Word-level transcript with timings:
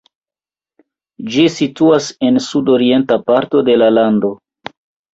Ĝi 1.35 1.43
situas 1.57 2.09
en 2.31 2.41
sudorienta 2.49 3.21
parto 3.31 3.67
de 3.71 3.81
la 3.83 3.95
lando. 3.97 4.37